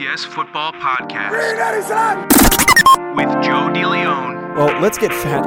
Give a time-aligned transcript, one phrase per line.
[0.00, 1.30] FCS Football Podcast
[3.14, 5.46] with Joe DeLeon Well, let's get fat.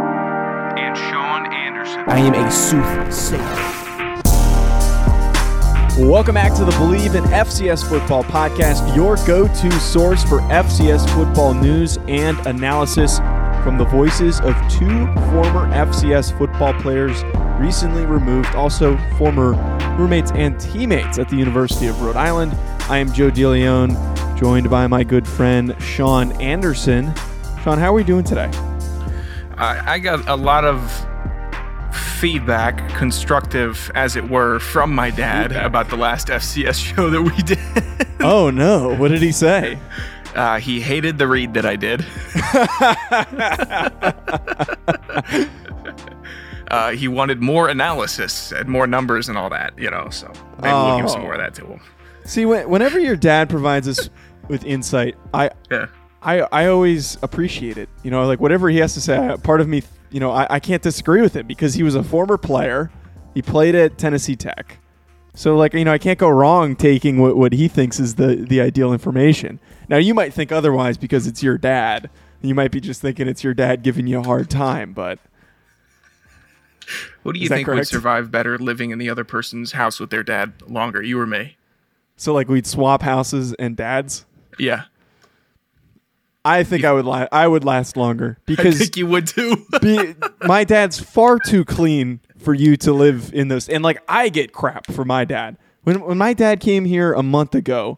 [0.77, 2.03] and Sean Anderson.
[2.07, 3.39] I am a soothsayer.
[6.07, 11.09] Welcome back to the Believe in FCS Football podcast, your go to source for FCS
[11.15, 13.17] football news and analysis
[13.63, 17.23] from the voices of two former FCS football players
[17.59, 19.53] recently removed, also former
[19.97, 22.53] roommates and teammates at the University of Rhode Island.
[22.87, 24.12] I am Joe DeLeon,
[24.43, 27.13] joined by my good friend Sean Anderson.
[27.63, 28.51] Sean, how are we doing today?
[29.57, 30.81] I I got a lot of
[32.19, 37.31] feedback, constructive as it were, from my dad about the last FCS show that we
[37.43, 37.57] did.
[38.19, 39.79] Oh no, what did he say?
[40.35, 42.01] Uh, he hated the read that I did.
[46.71, 50.09] uh, he wanted more analysis and more numbers and all that, you know.
[50.09, 50.25] So
[50.59, 51.25] maybe we'll give some Oh.
[51.25, 51.81] more of that to him.
[52.25, 54.09] See, when, whenever your dad provides us
[54.47, 55.87] with insight, I, Yeah.
[56.21, 57.89] I, I always appreciate it.
[58.03, 60.59] You know, like whatever he has to say, part of me, you know, I, I
[60.59, 62.91] can't disagree with him because he was a former player.
[63.33, 64.77] He played at Tennessee Tech.
[65.35, 68.35] So, like, you know, I can't go wrong taking what, what he thinks is the,
[68.35, 69.59] the ideal information.
[69.89, 72.09] Now, you might think otherwise because it's your dad.
[72.41, 75.17] You might be just thinking it's your dad giving you a hard time, but
[77.23, 80.23] What do you think would survive better living in the other person's house with their
[80.23, 81.57] dad longer, you or me?
[82.15, 84.25] so like we'd swap houses and dads.
[84.59, 84.83] Yeah.
[86.45, 89.65] I think I would la- I would last longer I because think you would too.
[89.81, 93.69] be, my dad's far too clean for you to live in those.
[93.69, 95.57] And like I get crap for my dad.
[95.83, 97.97] When when my dad came here a month ago,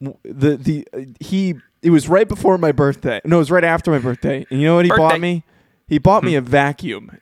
[0.00, 3.20] the the uh, he it was right before my birthday.
[3.24, 4.46] No, it was right after my birthday.
[4.50, 5.44] And you know what he bought me?
[5.86, 7.18] He bought me a vacuum.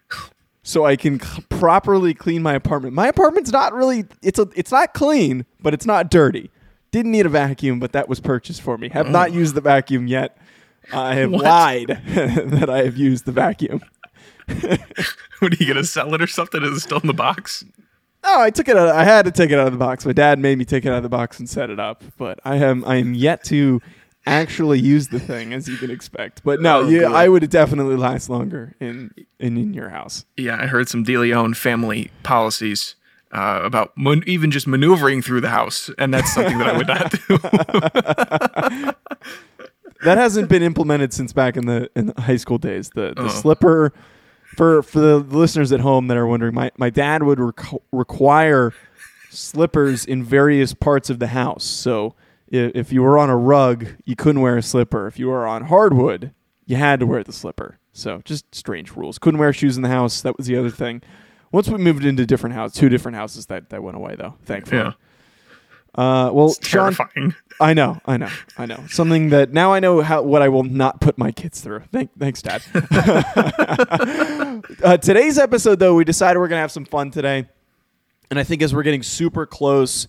[0.62, 2.94] So I can c- properly clean my apartment.
[2.94, 6.50] My apartment's not really it's a it's not clean, but it's not dirty.
[6.92, 8.88] Didn't need a vacuum, but that was purchased for me.
[8.90, 9.34] Have not mm.
[9.34, 10.36] used the vacuum yet.
[10.92, 11.42] I have What?
[11.42, 13.80] lied that I have used the vacuum.
[14.46, 16.62] what are you gonna sell it or something?
[16.62, 17.64] Is it still in the box?
[18.24, 18.76] Oh, I took it.
[18.76, 20.06] Out, I had to take it out of the box.
[20.06, 22.04] My dad made me take it out of the box and set it up.
[22.18, 23.80] But I am I am yet to
[24.26, 26.44] actually use the thing, as you can expect.
[26.44, 27.10] But no, Oh, yeah.
[27.10, 30.24] I would definitely last longer in in, in your house.
[30.36, 32.94] Yeah, I heard some DeLeon family policies
[33.32, 36.86] uh, about man- even just maneuvering through the house, and that's something that I would
[36.88, 38.92] not do.
[40.04, 42.90] That hasn't been implemented since back in the in the high school days.
[42.90, 43.28] The the Oh.
[43.28, 43.92] slipper
[44.56, 48.72] for for the listeners at home that are wondering, my my dad would requ- require
[49.30, 51.62] slippers in various parts of the house.
[51.62, 52.16] So
[52.48, 55.06] if, if you were on a rug, you couldn't wear a slipper.
[55.06, 56.32] If you were on hardwood,
[56.66, 57.78] you had to wear the slipper.
[57.92, 59.18] So just strange rules.
[59.18, 60.20] Couldn't wear shoes in the house.
[60.22, 61.00] That was the other thing.
[61.52, 64.34] Once we moved into different houses, two different houses, that that went away though.
[64.44, 64.80] Thankfully.
[64.82, 64.92] yeah,
[65.94, 67.34] Uh, well, it's Sean, terrifying.
[67.60, 68.82] I know, I know, I know.
[68.88, 71.82] Something that now I know how what I will not put my kids through.
[71.92, 72.62] Thank, thanks, Dad.
[74.82, 77.46] uh, today's episode, though, we decided we're gonna have some fun today,
[78.30, 80.08] and I think as we're getting super close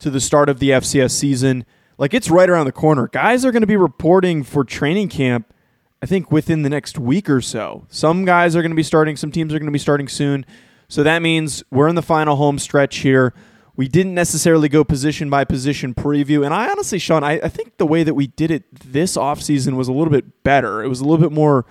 [0.00, 1.66] to the start of the FCS season,
[1.98, 3.08] like it's right around the corner.
[3.08, 5.52] Guys are gonna be reporting for training camp.
[6.00, 7.84] I think within the next week or so.
[7.88, 9.16] Some guys are going to be starting.
[9.16, 10.46] Some teams are going to be starting soon.
[10.88, 13.34] So that means we're in the final home stretch here.
[13.76, 16.44] We didn't necessarily go position by position preview.
[16.44, 19.76] And I honestly, Sean, I, I think the way that we did it this offseason
[19.76, 20.82] was a little bit better.
[20.82, 21.64] It was a little bit more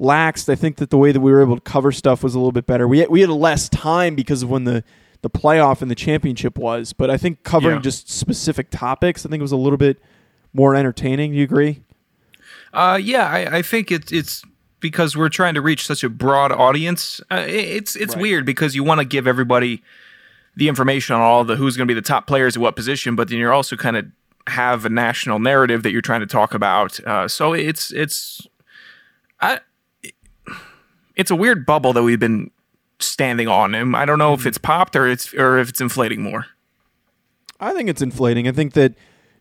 [0.00, 0.48] laxed.
[0.48, 2.50] I think that the way that we were able to cover stuff was a little
[2.50, 2.88] bit better.
[2.88, 4.82] We had, we had less time because of when the,
[5.20, 6.92] the playoff and the championship was.
[6.92, 7.82] But I think covering Yeah.
[7.82, 10.02] just specific topics, I think it was a little bit
[10.52, 11.30] more entertaining.
[11.32, 11.82] Do you agree?
[12.72, 14.42] Uh, yeah, I, I think it's it's
[14.82, 17.22] because we're trying to reach such a broad audience.
[17.30, 18.22] Uh, it's it's Right.
[18.22, 19.82] weird because you want to give everybody
[20.54, 23.16] the information on all the who's going to be the top players at what position,
[23.16, 24.04] but then you're also kind of
[24.48, 27.00] have a national narrative that you're trying to talk about.
[27.06, 28.46] Uh, so it's it's
[29.40, 29.60] I
[31.16, 32.50] it's a weird bubble that we've been
[32.98, 36.22] standing on, and I don't know if it's popped or it's or if it's inflating
[36.22, 36.46] more.
[37.60, 38.48] I think it's inflating.
[38.48, 38.94] I think that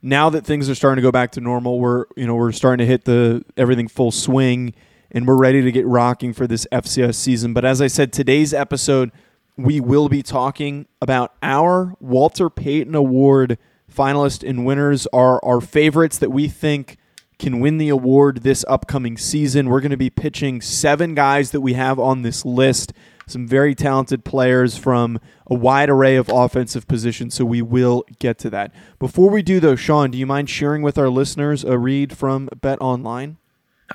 [0.03, 2.85] now that things are starting to go back to normal, we're you know we're starting
[2.85, 4.73] to hit the everything full swing,
[5.11, 7.53] and we're ready to get rocking for this FCS season.
[7.53, 9.11] But as I said, today's episode
[9.57, 13.57] we will be talking about our Walter Payton Award
[13.93, 16.97] finalists and winners, are our favorites that we think
[17.39, 19.69] can win the award this upcoming season.
[19.69, 22.93] We're going to be pitching seven guys that we have on this list.
[23.27, 28.37] Some very talented players from a wide array of offensive positions, so we will get
[28.39, 28.73] to that.
[28.99, 32.49] Before we do, though, Sean, do you mind sharing with our listeners a read from
[32.61, 33.37] Bet Online?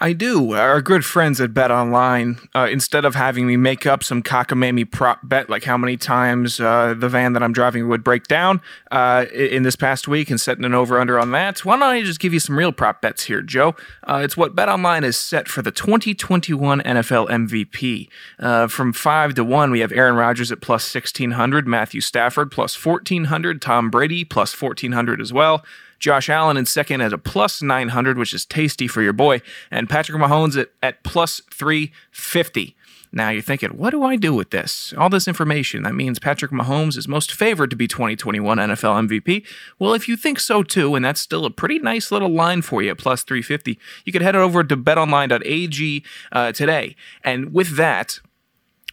[0.00, 0.52] I do.
[0.52, 4.90] Our good friends at Bet Online, uh, instead of having me make up some cockamamie
[4.90, 8.60] prop bet, like how many times uh, the van that I'm driving would break down
[8.90, 12.02] uh, in this past week and setting an over under on that, why don't I
[12.02, 13.74] just give you some real prop bets here, Joe?
[14.04, 18.08] Uh, it's what Bet Online is set for the 2021 NFL MVP.
[18.38, 22.82] Uh, from 5 to 1, we have Aaron Rodgers at plus 1600, Matthew Stafford plus
[22.82, 25.64] 1400, Tom Brady plus 1400 as well.
[25.98, 29.40] Josh Allen in second at a plus 900, which is tasty for your boy,
[29.70, 32.76] and Patrick Mahomes at, at plus 350.
[33.12, 34.92] Now you're thinking, what do I do with this?
[34.98, 35.84] All this information.
[35.84, 39.46] That means Patrick Mahomes is most favored to be 2021 NFL MVP.
[39.78, 42.82] Well, if you think so too, and that's still a pretty nice little line for
[42.82, 46.94] you at plus 350, you could head over to betonline.ag uh, today.
[47.24, 48.20] And with that,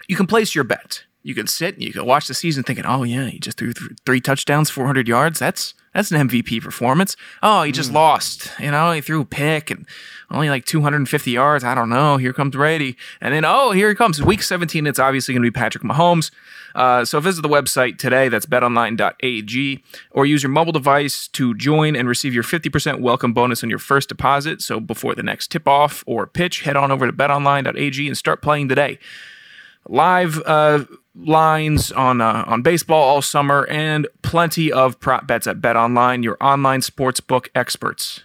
[0.07, 1.03] you can place your bet.
[1.21, 3.73] You can sit and you can watch the season thinking, oh, yeah, he just threw
[3.73, 5.39] th- three touchdowns, 400 yards.
[5.39, 7.15] That's that's an MVP performance.
[7.41, 8.51] Oh, he just lost.
[8.59, 9.85] You know, he threw a pick and
[10.31, 11.63] only like 250 yards.
[11.63, 12.17] I don't know.
[12.17, 12.97] Here comes Brady.
[13.21, 14.21] And then, oh, here he comes.
[14.21, 16.31] Week 17, it's obviously going to be Patrick Mahomes.
[16.73, 18.29] Uh, so visit the website today.
[18.29, 23.63] That's betonline.ag or use your mobile device to join and receive your 50% welcome bonus
[23.63, 24.61] on your first deposit.
[24.61, 28.41] So before the next tip off or pitch, head on over to betonline.ag and start
[28.41, 28.97] playing today
[29.89, 35.61] live uh, lines on uh, on baseball all summer, and plenty of prop bets at
[35.61, 38.23] Bet Online, your online sports book experts.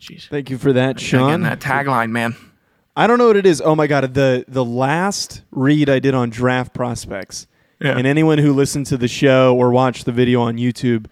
[0.00, 1.28] Jeez, Thank you for that, Sean.
[1.28, 2.36] Again, that tagline, man.
[2.96, 3.60] I don't know what it is.
[3.64, 7.46] Oh my god, the the last read I did on draft prospects.
[7.80, 7.98] Yeah.
[7.98, 11.06] And anyone who listened to the show or watched the video on YouTube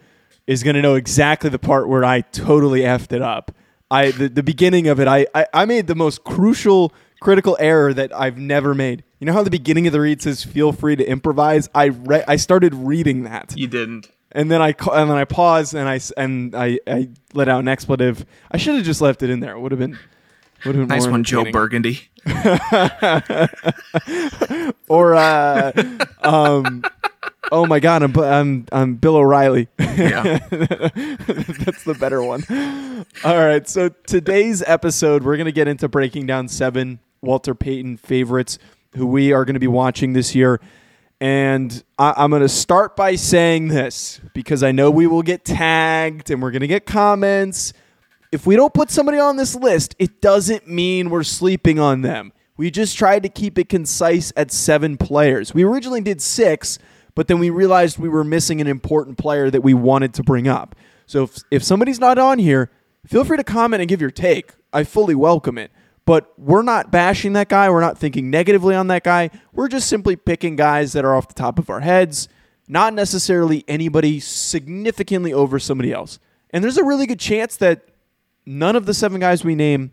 [0.46, 3.52] is going to know exactly the part where I totally effed it up.
[3.90, 6.92] I the, the beginning of it, I, I I made the most crucial
[7.22, 9.04] critical error that I've never made.
[9.20, 12.24] You know how the beginning of the read says "Feel free to improvise." I re-
[12.26, 14.08] I started reading that, You didn't.
[14.32, 17.48] and then I ca- and then I paused and I s- and I, I let
[17.48, 18.26] out an expletive.
[18.50, 19.52] I should have just left it in there.
[19.54, 19.98] It would have been
[20.66, 21.50] would have been Nice one, Joe.
[21.50, 22.08] Burgundy.
[24.88, 25.72] or uh,
[26.22, 26.82] um,
[27.50, 29.68] oh my god, I'm I'm I'm Bill O'Reilly.
[29.78, 30.38] Yeah.
[30.50, 32.44] That's the better one.
[33.24, 38.58] All right, so today's episode, we're gonna get into breaking down seven Walter Payton favorites
[38.96, 40.60] who we are going to be watching this year.
[41.20, 45.44] And I, I'm going to start by saying this because I know we will get
[45.44, 47.72] tagged and we're going to get comments.
[48.32, 52.32] If we don't put somebody on this list, it doesn't mean we're sleeping on them.
[52.56, 55.54] We just tried to keep it concise at seven players.
[55.54, 56.80] We originally did six,
[57.14, 60.48] but then we realized we were missing an important player that we wanted to bring
[60.48, 60.74] up.
[61.06, 62.70] So if, if somebody's not on here,
[63.06, 64.54] feel free to comment and give your take.
[64.72, 65.70] I fully welcome it.
[66.04, 67.70] But we're not bashing that guy.
[67.70, 69.30] We're not thinking negatively on that guy.
[69.52, 72.28] We're just simply picking guys that are off the top of our heads,
[72.66, 76.18] not necessarily anybody significantly over somebody else.
[76.50, 77.82] And there's a really good chance that
[78.44, 79.92] none of the seven guys we name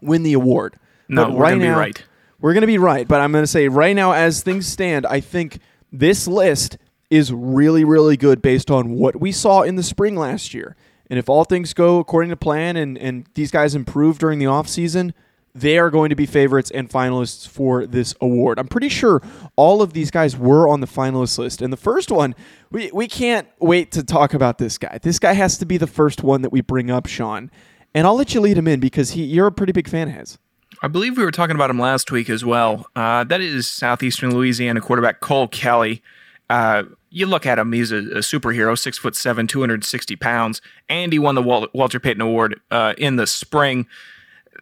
[0.00, 0.76] win the award.
[1.08, 2.04] No, But we're gonna be now- right.
[2.38, 3.08] We're going to be right.
[3.08, 5.58] But I'm going to say right now, as things stand, I think
[5.90, 6.76] this list
[7.08, 10.76] is really, really good based on what we saw in the spring last year.
[11.08, 14.44] And if all things go according to plan and, and these guys improve during the
[14.44, 15.14] offseason,
[15.60, 18.58] they are going to be favorites and finalists for this award.
[18.58, 19.22] I'm pretty sure
[19.56, 21.62] all of these guys were on the finalist list.
[21.62, 22.34] And the first one,
[22.70, 24.98] we, we can't wait to talk about this guy.
[25.02, 27.50] This guy has to be the first one that we bring up, Sean.
[27.94, 30.14] And I'll let you lead him in because he, you're a pretty big fan of
[30.14, 30.38] his.
[30.82, 32.86] I believe we were talking about him last week as well.
[32.94, 36.02] Uh, that is Southeastern Louisiana quarterback Cole Kelly.
[36.50, 40.16] Uh, you look at him; he's a, a superhero, six foot seven, two hundred sixty
[40.16, 43.86] pounds, and he won the Wal- Walter Payton Award uh, in the spring.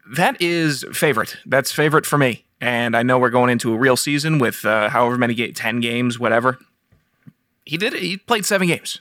[0.06, 1.36] That is favorite.
[1.46, 2.44] That's favorite for me.
[2.60, 5.80] And I know we're going into a real season with uh, however many ga- ten
[5.80, 6.58] games, whatever.
[7.64, 7.94] He did.
[7.94, 9.00] He played seven games.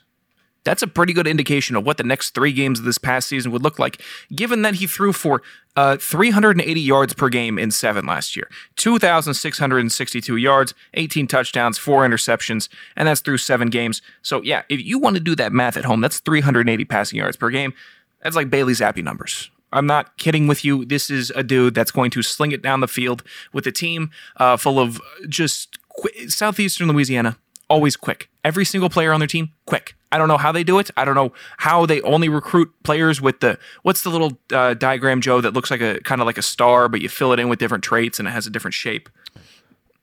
[0.64, 3.52] That's a pretty good indication of what the next three games of this past season
[3.52, 4.02] would look like,
[4.34, 5.42] given that he threw for
[5.76, 12.70] uh, 380 yards per game in seven last year, 2,662 yards, 18 touchdowns, four interceptions,
[12.96, 14.02] and that's through seven games.
[14.22, 17.36] So, yeah, if you want to do that math at home, that's 380 passing yards
[17.36, 17.74] per game.
[18.22, 19.50] That's like Bailey Zappe numbers.
[19.74, 20.86] I'm not kidding with you.
[20.86, 24.12] This is a dude that's going to sling it down the field with a team
[24.38, 27.38] uh, full of just qu- southeastern Louisiana,
[27.70, 28.30] always quick.
[28.44, 29.96] Every single player on their team, quick.
[30.12, 30.92] I don't know how they do it.
[30.96, 35.22] I don't know how they only recruit players with the what's the little uh, diagram,
[35.22, 37.50] Joe, that looks like a kind of like a star, but you fill it in
[37.50, 39.10] with different traits and it has a different shape.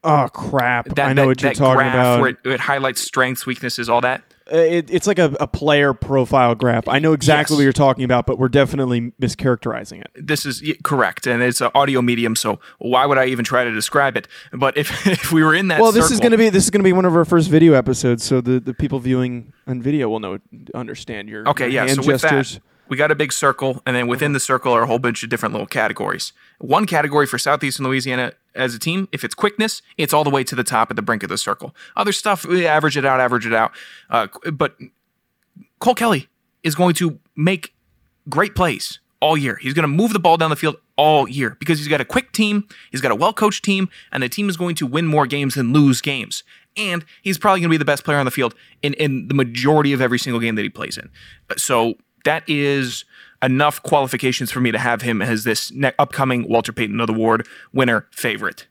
[0.03, 0.89] Oh crap!
[0.95, 2.19] That, I know that, what you're that talking about.
[2.19, 4.23] where it, it highlights strengths, weaknesses, all that.
[4.51, 6.87] Uh, it, it's like a, a player profile graph.
[6.87, 7.57] I know exactly Yes.
[7.59, 10.09] what you're talking about, but we're definitely mischaracterizing it.
[10.27, 13.71] this is correct and it's an audio medium so why would i even try to
[13.71, 16.49] describe it but if, if we were in that Well, this is going to be
[16.49, 18.99] this is going to be one of our first video episodes, so the, the people
[18.99, 20.37] viewing on video will know
[20.75, 22.55] understand your okay yeah hand so with gestures.
[22.55, 25.23] that we got a big circle, and then within the circle are a whole bunch
[25.23, 26.33] of different little categories.
[26.59, 30.43] One category for Southeastern Louisiana as a team, if it's quickness, it's all the way
[30.43, 31.73] to the top at the brink of the circle.
[31.95, 33.71] Other stuff, we average it out, average it out.
[34.09, 34.75] Uh, but
[35.79, 36.27] Cole Kelly
[36.63, 37.73] is going to make
[38.27, 39.55] great plays all year.
[39.55, 42.05] He's going to move the ball down the field all year because he's got a
[42.05, 45.05] quick team, he's got a well coached team, and the team is going to win
[45.05, 46.43] more games than lose games.
[46.75, 49.33] And he's probably going to be the best player on the field in, in the
[49.33, 51.09] majority of every single game that he plays in.
[51.57, 51.95] So
[52.25, 53.05] that is
[53.43, 57.13] enough qualifications for me to have him as this ne- upcoming Walter Payton of the
[57.13, 58.67] Award winner favorite.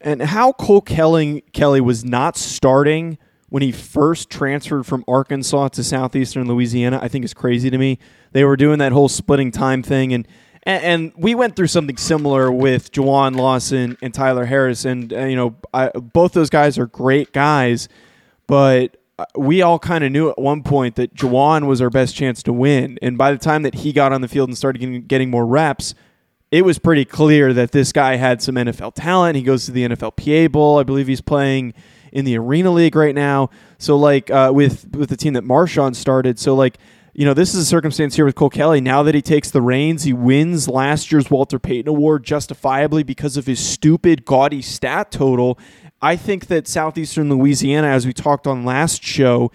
[0.00, 3.16] And how Cole Kelly, Kelly was not starting
[3.48, 7.98] when he first transferred from Arkansas to southeastern Louisiana, I think is crazy to me.
[8.32, 10.26] They were doing that whole splitting time thing, and
[10.66, 15.36] and, we went through something similar with Juwan Lawson and Tyler Harris, and uh, you
[15.36, 17.88] know, I, both those guys are great guys,
[18.46, 18.96] but
[19.36, 22.52] we all kind of knew at one point that Juwan was our best chance to
[22.52, 25.30] win, and by the time that he got on the field and started getting, getting
[25.30, 25.94] more reps,
[26.50, 29.36] it was pretty clear that this guy had some NFL talent.
[29.36, 31.74] He goes to the NFLPA Bowl, I believe he's playing
[32.12, 33.50] in the Arena League right now.
[33.78, 36.78] So like uh, with with the team that Marshawn started, so like
[37.14, 38.80] you know, this is a circumstance here with Cole Kelly.
[38.80, 43.36] Now that he takes the reins, he wins last year's Walter Payton Award justifiably because
[43.36, 45.56] of his stupid, gaudy stat total.
[46.04, 49.50] I think that Southeastern Louisiana, as we talked on last show,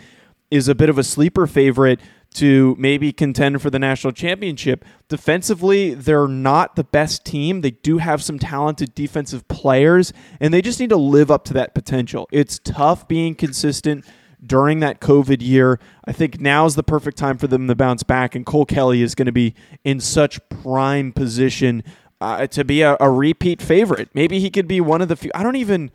[0.49, 1.99] is a bit of a sleeper favorite
[2.33, 4.83] to maybe contend for the national championship.
[5.09, 7.61] Defensively, they're not the best team.
[7.61, 11.53] They do have some talented defensive players, and they just need to live up to
[11.53, 12.27] that potential.
[12.31, 14.03] It's tough being consistent
[14.43, 15.79] during that COVID year.
[16.05, 19.03] I think now is the perfect time for them to bounce back, and Cole Kelly
[19.03, 19.53] is going to be
[19.83, 21.83] in such prime position
[22.19, 24.09] uh, to be a, a repeat favorite.
[24.15, 25.29] Maybe he could be one of the few.
[25.35, 25.91] I don't even.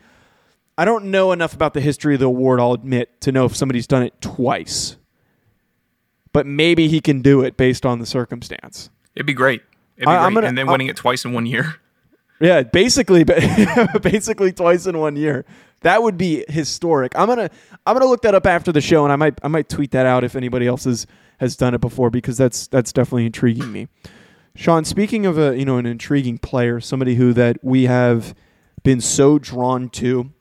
[0.77, 3.55] I don't know enough about the history of the award, I'll admit, to know if
[3.55, 4.97] somebody's done it twice.
[6.33, 8.91] But maybe he can do it based on the circumstance.
[9.15, 9.63] It'd be great.
[9.97, 10.35] It'd be I- great.
[10.35, 11.77] gonna- and then I'll- winning it twice in one year.
[12.41, 13.23] Yeah, basically,
[14.03, 15.45] basically twice in one year.
[15.83, 17.17] That would be historic.
[17.17, 17.49] I'm gonna
[17.87, 20.05] I'm gonna look that up after the show, and I might I might tweet that
[20.05, 21.07] out if anybody else has
[21.39, 23.87] has done it before because that's that's definitely intriguing me.
[24.57, 28.35] Sean, speaking of a you know an intriguing player, somebody who that we have
[28.83, 30.33] been so drawn to,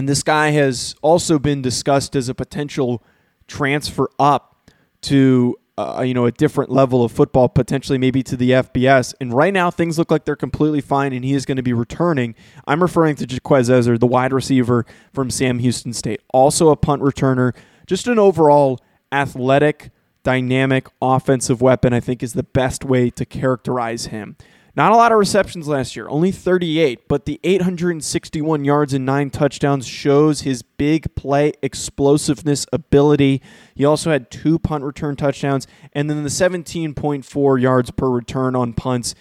[0.00, 3.02] and this guy has also been discussed as a potential
[3.46, 8.52] transfer up to uh, you know a different level of football, potentially maybe to the
[8.52, 9.12] FBS.
[9.20, 11.74] And right now things look like they're completely fine, and he is going to be
[11.74, 12.34] returning.
[12.66, 17.02] I'm referring to Jequez Ezzard, the wide receiver from Sam Houston State, also a punt
[17.02, 17.54] returner,
[17.86, 18.80] just an overall
[19.12, 19.90] athletic,
[20.22, 21.92] dynamic offensive weapon.
[21.92, 24.38] I think is the best way to characterize him.
[24.76, 29.30] Not a lot of receptions last year, only 38, but the 861 yards and nine
[29.30, 33.42] touchdowns shows his big play explosiveness ability.
[33.74, 38.72] He also had two punt return touchdowns, and then the 17.4 yards per return on
[38.72, 39.14] punts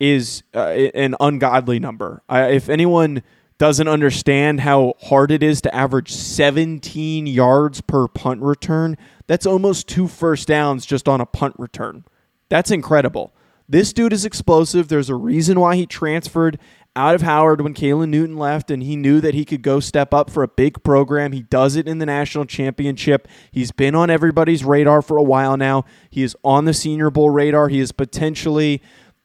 [0.00, 2.22] is uh, an ungodly number.
[2.28, 3.22] I, if anyone
[3.58, 9.88] doesn't understand how hard it is to average 17 yards per punt return, that's almost
[9.88, 12.04] two first downs just on a punt return.
[12.48, 13.32] That's incredible.
[13.68, 14.88] This dude is explosive.
[14.88, 16.58] There's a reason why he transferred
[16.94, 20.14] out of Howard when Caylin Newton left, and he knew that he could go step
[20.14, 21.32] up for a big program.
[21.32, 23.28] He does it in the national championship.
[23.50, 25.84] He's been on everybody's radar for a while now.
[26.08, 27.68] He is on the Senior Bowl radar.
[27.68, 28.80] He is potentially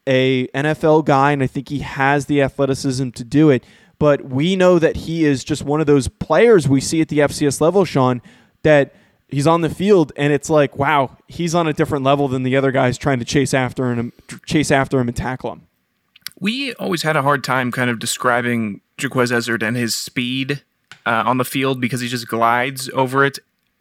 [0.06, 3.64] a NFL guy, and I think he has the athleticism to do it.
[3.98, 7.20] But we know that he is just one of those players we see at the
[7.20, 8.20] FCS level, Sean,
[8.64, 8.92] that
[9.32, 12.54] he's on the field and it's like, wow, he's on a different level than the
[12.54, 14.12] other guys trying to chase after him,
[14.46, 15.66] chase after him and tackle him.
[16.38, 20.62] We always had a hard time kind of describing Jequez Ezzard and his speed
[21.06, 23.38] uh, on the field because he just glides over it.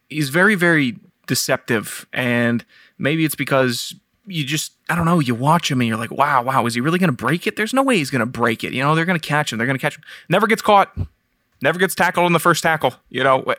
[0.09, 2.65] He's very, very deceptive, and
[2.97, 3.95] maybe it's because
[4.27, 5.19] you just I don't know.
[5.19, 7.55] You watch him and you're like, wow, wow, is he really going to break it?
[7.55, 8.73] There's no way he's going to break it.
[8.73, 9.57] You know, they're going to catch him.
[9.57, 10.03] They're going to catch him.
[10.29, 10.95] Never gets caught.
[11.61, 12.93] Never gets tackled in the first tackle.
[13.09, 13.55] You know,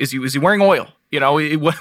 [0.00, 0.88] is he is he wearing oil?
[1.10, 1.76] You know, what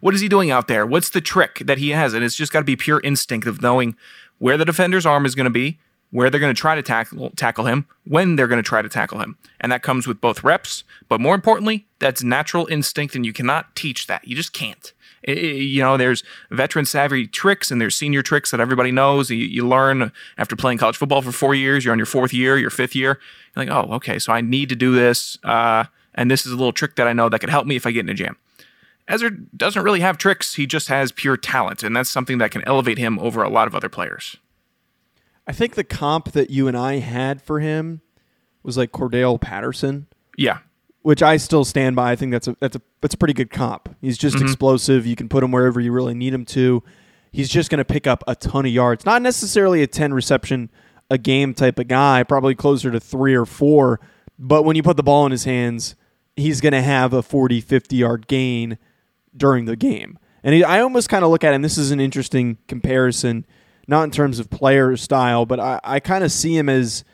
[0.00, 0.86] what, is he doing out there?
[0.86, 2.14] What's the trick that he has?
[2.14, 3.96] And it's just got to be pure instinct of knowing
[4.38, 5.78] where the defender's arm is going to be,
[6.10, 8.88] where they're going to try to tackle tackle him, when they're going to try to
[8.88, 10.84] tackle him, and that comes with both reps.
[11.08, 14.28] But more importantly, that's natural instinct, and you cannot teach that.
[14.28, 14.92] You just can't.
[15.26, 19.30] You know, there's veteran savvy tricks and there's senior tricks that everybody knows.
[19.30, 21.82] You, you learn after playing college football for four years.
[21.82, 23.18] You're on your fourth year, your fifth year.
[23.56, 26.56] You're like, oh, okay, so I need to do this, uh, and this is a
[26.56, 28.36] little trick that I know that could help me if I get in a jam.
[29.08, 30.54] Ezzard doesn't really have tricks.
[30.54, 33.66] He just has pure talent, and that's something that can elevate him over a lot
[33.66, 34.36] of other players.
[35.46, 38.00] I think the comp that you and I had for him
[38.62, 40.06] was like Cordarrelle Patterson.
[40.38, 40.58] Yeah,
[41.02, 42.12] which I still stand by.
[42.12, 43.94] I think that's a that's a that's a pretty good comp.
[44.00, 44.46] He's just mm-hmm.
[44.46, 45.06] explosive.
[45.06, 46.82] You can put him wherever you really need him to.
[47.30, 49.04] He's just going to pick up a ton of yards.
[49.04, 50.70] Not necessarily a 10 reception
[51.10, 54.00] a game type of guy, probably closer to 3 or 4,
[54.38, 55.96] but when you put the ball in his hands,
[56.36, 58.78] he's going to have a 40 50 yard gain
[59.36, 60.18] during the game.
[60.42, 63.46] And he, I almost kind of look at him this is an interesting comparison
[63.86, 67.04] not in terms of player style, but I, I kind of see him as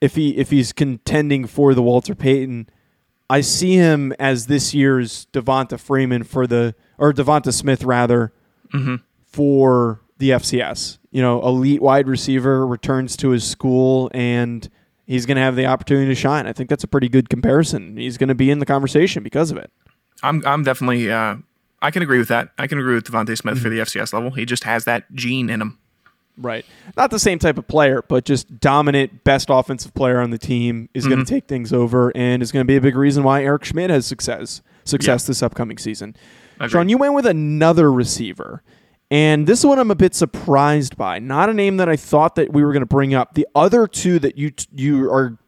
[0.00, 2.68] if he if he's contending for the Walter Payton
[3.32, 8.30] I see him as this year's Devonta Freeman for the or Devonta Smith rather
[8.74, 8.96] mm-hmm.
[9.24, 10.98] for the FCS.
[11.10, 14.68] You know, elite wide receiver returns to his school and
[15.12, 16.46] he's going to have the opportunity to shine.
[16.46, 17.96] I think that's a pretty good comparison.
[17.96, 19.70] He's going to be in the conversation because of it.
[20.22, 21.36] I'm I'm definitely uh,
[21.80, 22.50] I can agree with that.
[22.58, 24.30] I can agree with Devonta Smith for the FCS level.
[24.30, 25.78] He just has that gene in him.
[26.38, 26.64] Right.
[26.96, 30.88] Not the same type of player, but just dominant, best offensive player on the team
[30.94, 33.44] is going to take things over and is going to be a big reason why
[33.44, 35.26] Eric Schmidt has success success Yeah.
[35.28, 36.16] this upcoming season.
[36.68, 38.62] Sean, you went with another receiver.
[39.12, 41.18] And this one I'm a bit surprised by.
[41.18, 43.34] Not a name that I thought that we were going to bring up.
[43.34, 45.38] The other two that you you are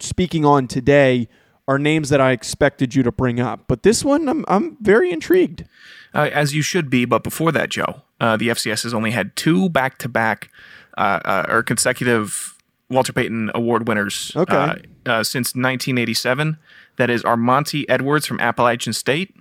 [0.00, 1.28] speaking on today
[1.68, 3.66] are names that I expected you to bring up.
[3.68, 5.64] But this one I'm I'm very intrigued.
[6.12, 7.04] uh, as you should be.
[7.04, 10.50] But before that, Joe, uh, the FCS has only had two back-to-back
[10.98, 12.56] uh, uh, or consecutive
[12.90, 14.54] Walter Payton Award winners Okay.
[14.56, 14.74] uh,
[15.06, 16.58] uh, since 1987.
[16.96, 19.34] That is Armanti Edwards from Appalachian State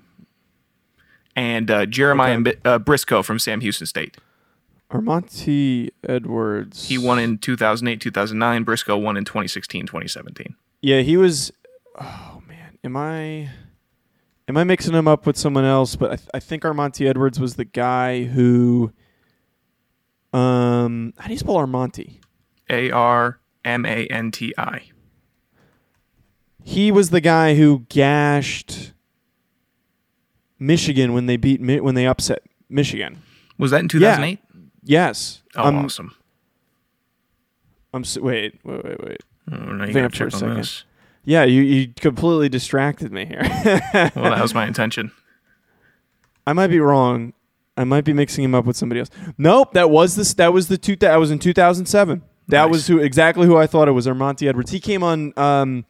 [1.35, 2.55] and uh, Jeremiah Okay.
[2.63, 4.17] Bi- uh, Briscoe from Sam Houston State.
[4.91, 6.87] Armanti Edwards.
[6.87, 8.63] He won in 2008, 2009.
[8.63, 10.55] Briscoe won in 2016, 2017.
[10.81, 11.51] Yeah, he was.
[11.99, 13.49] Oh man, am I?
[14.47, 15.95] Am I mixing him up with someone else?
[15.95, 18.91] But I, th- I think Armanti Edwards was the guy who.
[20.33, 22.19] Um, how do you spell Armanti?
[22.69, 24.83] A R M A N T I.
[26.63, 28.93] He was the guy who gashed
[30.67, 33.21] Michigan when they beat Mi- when they upset Michigan.
[33.57, 34.39] Was that in 2008?
[34.83, 35.41] Yes.
[35.55, 36.15] Oh, I'm, awesome.
[37.93, 39.17] I'm s- wait, wait, wait, wait.
[39.51, 40.57] Oh, now you Vamp for a check on second.
[40.57, 40.83] this.
[41.25, 43.41] Yeah, you you completely distracted me here.
[44.15, 45.11] Well, that was my intention.
[46.45, 47.33] I might be wrong.
[47.77, 49.09] I might be mixing him up with somebody else.
[49.37, 50.33] Nope, that was this.
[50.35, 50.95] That was the two.
[50.97, 52.21] That was in 2007.
[52.49, 52.69] That Nice.
[52.71, 54.05] was who exactly who I thought it was.
[54.07, 54.71] Armanti Edwards.
[54.71, 55.85] He came on um,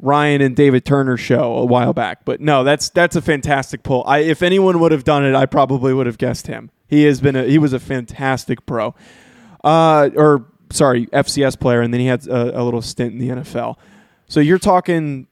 [0.00, 2.24] Ryan and David Turner show a while back.
[2.24, 4.04] But no, that's that's a fantastic pull.
[4.06, 6.70] I if anyone would have done it, I probably would have guessed him.
[6.86, 8.94] He has been a he was a fantastic pro.
[9.64, 13.28] Uh, or sorry, FCS player, and then he had a, a little stint in the
[13.28, 13.76] NFL.
[14.28, 15.26] So you're talking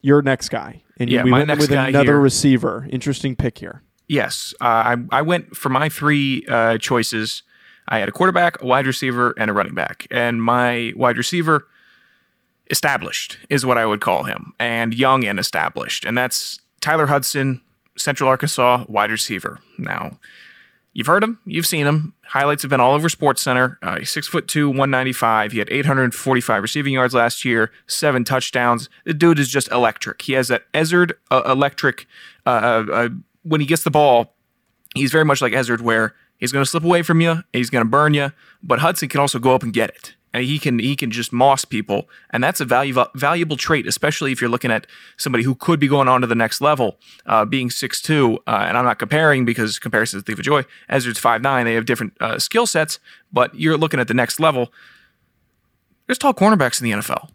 [0.00, 2.86] your next guy, and Yeah, we my went next with another here- receiver.
[2.90, 3.82] Interesting pick here.
[4.06, 7.42] Yes, uh, I I went for my three uh, choices.
[7.88, 10.06] I had a quarterback, a wide receiver, and a running back.
[10.10, 11.66] And my wide receiver,
[12.70, 16.04] established, is what I would call him, and young and established.
[16.04, 17.60] And that's Tyler Hudson,
[17.96, 19.58] Central Arkansas wide receiver.
[19.78, 20.18] Now,
[20.92, 22.14] you've heard him, you've seen him.
[22.26, 23.78] Highlights have been all over Sports Center.
[23.82, 25.52] Uh, he's six foot two, one ninety five.
[25.52, 28.88] He had eight hundred forty five receiving yards last year, seven touchdowns.
[29.04, 30.22] The dude is just electric.
[30.22, 32.06] He has that Ezzard uh, electric.
[32.46, 33.08] Uh, uh, uh,
[33.42, 34.34] when he gets the ball,
[34.94, 37.84] he's very much like Ezzard, where he's going to slip away from you, he's going
[37.84, 40.14] to burn you, but Hudson can also go up and get it.
[40.34, 44.30] And he can he can just moss people, and that's a value, valuable trait, especially
[44.30, 44.86] if you're looking at
[45.16, 48.76] somebody who could be going on to the next level, uh, being 6'2", uh, and
[48.76, 50.64] I'm not comparing because comparisons leave a joy.
[50.90, 52.98] Ezzard's five nine; they have different uh, skill sets,
[53.32, 54.70] but you're looking at the next level.
[56.06, 57.30] There's tall cornerbacks in the NFL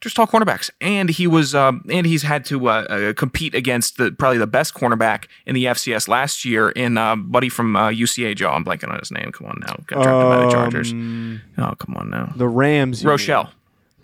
[0.00, 3.96] just tall cornerbacks, and he was, um, and he's had to uh, uh, compete against
[3.96, 7.88] the probably the best cornerback in the FCS last year in uh, buddy from uh,
[7.90, 8.36] UCA.
[8.36, 9.32] Joe, I'm blanking on his name.
[9.32, 10.92] Come on now, got drafted by the Chargers.
[10.92, 13.02] Oh, come on now, The Rams.
[13.02, 13.18] you mean.
[13.18, 13.50] Rochell.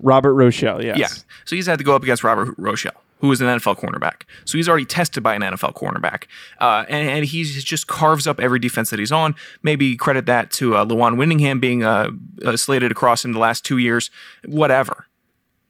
[0.00, 0.98] Robert Rochell, yes.
[0.98, 1.07] Yeah,
[1.44, 4.22] so he's had to go up against Robert Rochell, who is an NFL cornerback.
[4.44, 6.24] So he's already tested by an NFL cornerback,
[6.61, 9.37] uh, and, and he's just carves up every defense that he's on.
[9.62, 12.11] Maybe credit that to uh, Lujuan Winningham being uh,
[12.44, 14.11] uh, slated across him the last two years.
[14.44, 15.07] Whatever.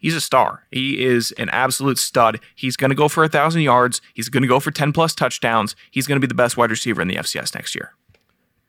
[0.05, 0.67] He's a star.
[0.71, 2.38] He is an absolute stud.
[2.55, 4.03] He's going to go for a thousand yards.
[4.12, 5.75] He's going to go for ten plus touchdowns.
[5.90, 7.95] He's going to be the best wide receiver in the FCS next year.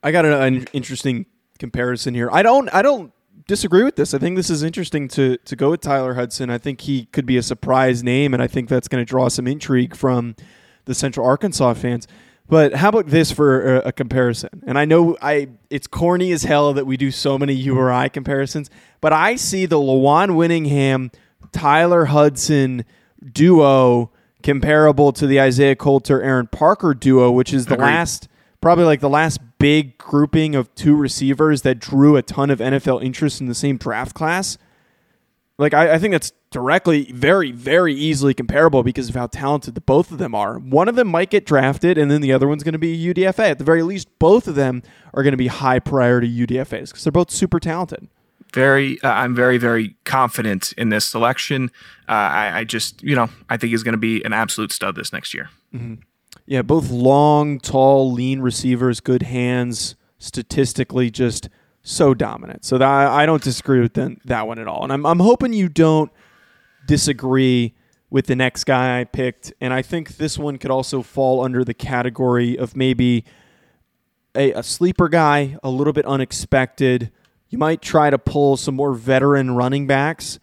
[0.02, 1.26] I got an, an interesting
[1.60, 2.30] comparison here.
[2.32, 3.12] I don't I don't
[3.50, 4.14] disagree with this.
[4.14, 6.50] I think this is interesting to to go with Tyler Hudson.
[6.50, 9.28] I think he could be a surprise name, and I think that's going to draw
[9.28, 10.38] some intrigue from
[10.86, 12.08] the Central Arkansas fans.
[12.48, 14.64] But how about this for a, a comparison?
[14.68, 18.70] And I know I it's corny as hell that we do so many URI comparisons,
[19.02, 21.12] but I see the Lujuan Winningham,
[21.52, 22.86] Tyler Hudson
[23.32, 24.12] duo
[24.44, 27.86] comparable to the Isaiah Coulter, Aaron Parker duo, which is the Agreed.
[27.86, 28.28] last
[28.62, 33.04] probably like the last big grouping of two receivers that drew a ton of NFL
[33.04, 34.58] interest in the same draft class.
[35.58, 39.82] Like I, I think that's directly, very, very easily comparable because of how talented the
[39.82, 40.58] both of them are.
[40.60, 43.14] One of them might get drafted, and then the other one's going to be a
[43.14, 43.52] UDFA.
[43.52, 47.04] At the very least, both of them are going to be high priority UDFA's because
[47.04, 48.10] they're both super talented.
[48.54, 51.72] Very, uh, I'm very, very confident in this selection.
[52.08, 54.96] Uh, I, I just, you know, I think he's going to be an absolute stud
[54.96, 55.50] this next year.
[56.46, 61.50] Yeah, both long, tall, lean receivers, good hands, statistically just
[61.86, 62.66] so dominant.
[62.66, 64.84] So that, I don't disagree with that one at all.
[64.84, 66.12] And I'm, I'm hoping you don't
[66.88, 67.74] disagree
[68.10, 69.54] with the next guy I picked.
[69.62, 73.24] And I think this one could also fall under the category of maybe
[74.36, 77.12] a, a sleeper guy, a little bit unexpected.
[77.50, 80.40] You might try to pull some more veteran running backs.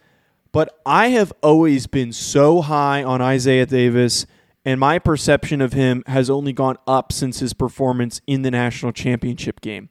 [0.53, 4.27] But I have always been so high on Isaiah Davis,
[4.63, 8.91] and my perception of him has only gone up since his performance in the national
[8.91, 9.89] championship game.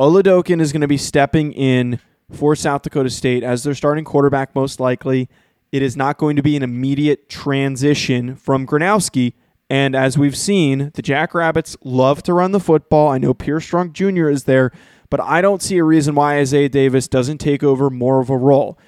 [0.00, 2.00] Oladokun is going to be stepping in
[2.32, 5.28] for South Dakota State as their starting quarterback, most likely.
[5.70, 9.34] It is not going to be an immediate transition from Gronowski.
[9.70, 13.08] And as we've seen, the Jackrabbits love to run the football.
[13.08, 14.28] I know Pierre Strong Jr.
[14.28, 14.72] is there,
[15.10, 18.36] but I don't see a reason why Isaiah Davis doesn't take over more of a
[18.36, 18.78] role.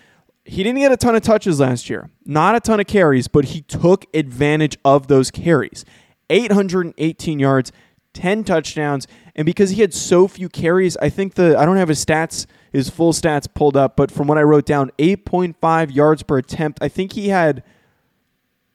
[0.45, 3.47] He didn't get a ton of touches last year, not a ton of carries, but
[3.47, 5.85] he took advantage of those carries.
[6.31, 7.73] 818 yards,
[8.13, 11.89] 10 touchdowns, and because he had so few carries, I think the I don't have
[11.89, 16.23] his stats, his full stats pulled up, but from what I wrote down, 8.5 yards
[16.23, 16.79] per attempt.
[16.81, 17.63] I think he had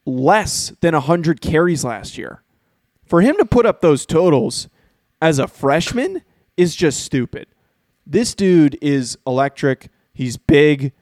[0.05, 2.43] less than 100 carries last year.
[3.03, 4.69] For him to put up those totals
[5.19, 6.21] as a freshman
[6.55, 7.47] is just stupid.
[8.05, 9.89] This dude is electric.
[10.13, 10.93] He's big.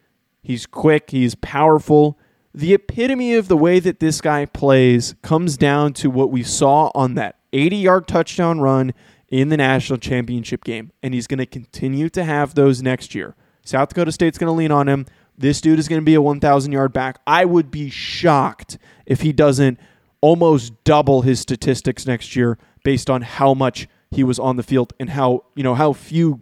[0.41, 1.11] He's quick.
[1.11, 2.17] He's powerful.
[2.53, 6.91] The epitome of the way that this guy plays comes down to what we saw
[6.95, 8.93] on that 80 yard touchdown run
[9.31, 10.91] in the national championship game.
[11.01, 13.35] And he's going to continue to have those next year.
[13.63, 15.05] South Dakota State's going to lean on him.
[15.37, 17.19] This dude is going to be a 1,000 yard back.
[17.25, 19.79] I would be shocked if he doesn't
[20.21, 24.93] almost double his statistics next year based on how much he was on the field
[24.99, 26.41] and how, you know, how few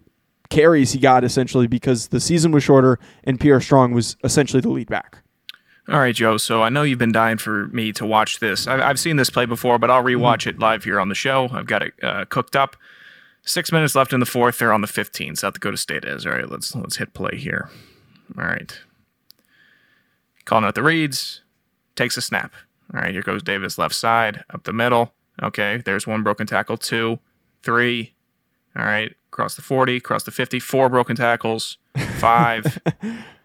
[0.49, 4.69] carries he got essentially because the season was shorter and Pierre Strong was essentially the
[4.69, 5.21] lead back.
[5.89, 6.37] All right, Joe.
[6.37, 8.67] So I know you've been dying for me to watch this.
[8.67, 11.49] I've, I've seen this play before, but I'll rewatch it live here on the show.
[11.51, 12.75] I've got it uh, cooked up.
[13.43, 14.57] Six minutes left in the fourth.
[14.57, 15.37] They're on the 15.
[15.37, 16.25] South Dakota State is.
[16.25, 17.69] All right, let's let's hit play here.
[18.37, 18.77] All right.
[20.43, 21.41] Calling out the reads.
[21.95, 22.53] Takes a snap.
[22.93, 25.13] All right, here goes Davis left side, up the middle.
[25.41, 27.19] Okay, there's one broken tackle, two,
[27.63, 28.13] three.
[28.75, 31.77] All right, across the 40, across the 50, four broken tackles,
[32.17, 32.79] five.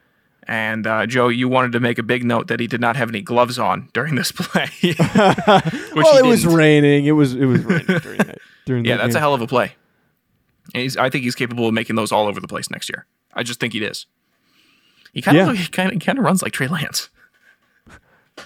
[0.48, 3.08] and uh, Joe, you wanted to make a big note that he did not have
[3.08, 4.68] any gloves on during this play.
[5.94, 7.04] Well, it was raining.
[7.06, 8.38] It was it was raining during that.
[8.66, 9.74] During Yeah, that that's a hell of a play.
[10.74, 13.06] I think he's capable of making those all over the place next year.
[13.34, 14.06] I just think he is.
[15.12, 15.50] He kind Yeah.
[15.50, 17.10] of he kind of kind of runs like Trey Lance.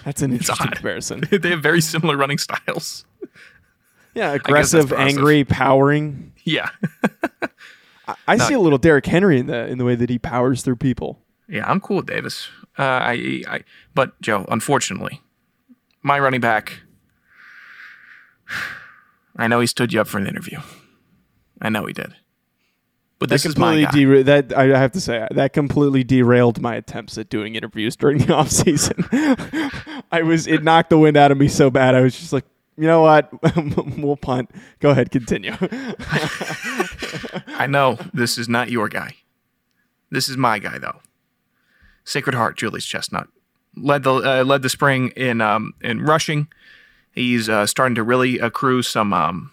[0.03, 1.23] That's an interesting comparison.
[1.31, 3.05] they have very similar running styles.
[4.13, 6.33] Yeah, aggressive, angry, powering.
[6.43, 6.69] Yeah,
[8.27, 10.77] I see a little Derrick Henry in the in the way that he powers through
[10.77, 11.19] people.
[11.47, 12.49] Yeah, I'm cool with Davis.
[12.77, 13.63] Uh, I, I,
[13.95, 15.21] but Joe, unfortunately,
[16.03, 16.81] my running back.
[19.39, 20.59] I know he stood you up for an interview.
[21.61, 22.15] I know he did.
[23.19, 23.91] But this that is my completely guy.
[23.91, 28.19] dera- that I have to say that completely derailed my attempts at doing interviews during
[28.19, 29.05] the off season.
[30.11, 31.95] I was it knocked the wind out of me so bad.
[31.95, 32.45] I was just like,
[32.77, 33.31] you know what,
[33.97, 34.51] we'll punt.
[34.79, 35.55] Go ahead, continue.
[37.47, 39.15] I know this is not your guy.
[40.11, 40.99] This is my guy, though.
[42.07, 43.27] Sacred Heart, Julius Chestnut
[43.75, 46.47] led the uh, led the spring in um, in rushing.
[47.11, 49.51] He's uh, starting to really accrue some um,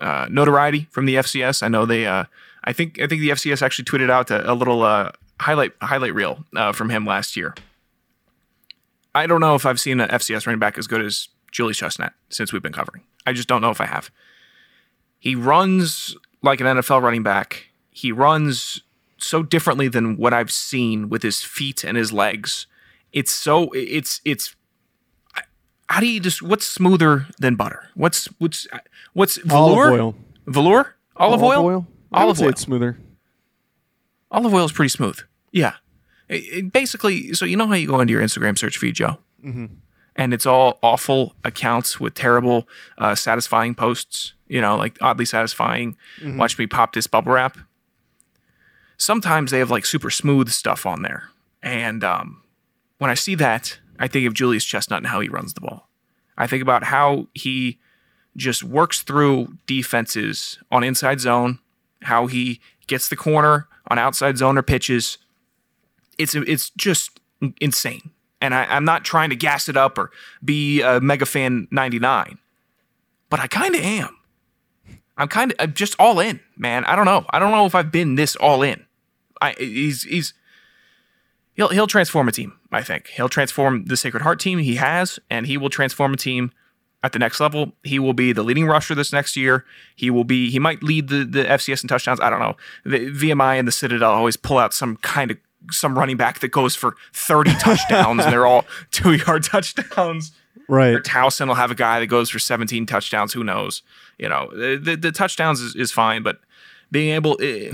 [0.00, 1.62] uh, notoriety from the FCS.
[1.62, 2.04] I know they.
[2.04, 2.24] Uh,
[2.64, 6.14] I think I think the FCS actually tweeted out a, a little uh, highlight highlight
[6.14, 7.54] reel uh, from him last year.
[9.14, 12.12] I don't know if I've seen an FCS running back as good as Julius Chestnut
[12.28, 13.04] since we've been covering.
[13.24, 14.10] I just don't know if I have.
[15.20, 17.68] He runs like an NFL running back.
[17.90, 18.82] He runs
[19.18, 22.66] so differently than what I've seen with his feet and his legs.
[23.12, 24.54] It's so it's it's
[25.88, 27.88] how do you just what's smoother than butter?
[27.94, 28.66] What's what's
[29.14, 29.86] what's velour?
[29.88, 30.14] Olive oil.
[30.46, 30.94] Velour?
[31.16, 31.86] Olive, oil?
[32.12, 32.50] I would Olive say oil.
[32.50, 32.98] it's smoother.
[34.30, 35.18] Olive oil is pretty smooth.
[35.52, 35.74] Yeah.
[36.28, 39.18] It- it basically, so you know how you go into your Instagram search feed, Joe?
[39.44, 39.66] Mm-hmm.
[40.16, 45.96] And it's all awful accounts with terrible, uh, satisfying posts, you know, like oddly satisfying.
[46.24, 47.56] Watch me pop this bubble wrap.
[48.98, 51.30] Sometimes they have like super smooth stuff on there.
[51.62, 52.42] And um,
[52.98, 55.88] when I see that, I think of Julius Chestnut and how he runs the ball.
[56.36, 57.78] I think about how he
[58.36, 61.58] just works through defenses on inside zone,
[62.02, 65.18] how he gets the corner on outside zone or pitches.
[66.16, 67.20] It's it's just
[67.60, 68.10] insane.
[68.40, 70.10] And I, I'm not trying to gas it up or
[70.44, 72.38] be a mega fan 99,
[73.30, 74.16] but I kind of am.
[75.16, 76.84] I'm kind of just all in, man.
[76.84, 77.26] I don't know.
[77.30, 78.84] I don't know if I've been this all in.
[79.40, 80.34] I he's he's
[81.54, 82.58] he'll he'll transform a team.
[82.72, 84.58] I think he'll transform the Sacred Heart team.
[84.58, 86.52] He has, and he will transform a team
[87.02, 87.72] at the next level.
[87.84, 89.64] He will be the leading rusher this next year.
[89.94, 90.50] He will be.
[90.50, 92.20] He might lead the the FCS in touchdowns.
[92.20, 92.56] I don't know.
[92.84, 95.38] The VMI and the Citadel always pull out some kind of
[95.70, 100.32] some running back that goes for 30 touchdowns and they're all two yard touchdowns.
[100.68, 100.94] Right.
[100.94, 103.32] Or Towson will have a guy that goes for 17 touchdowns.
[103.32, 103.82] Who knows?
[104.18, 106.40] You know, the, the, the touchdowns is, is fine, but
[106.90, 107.72] being able, eh,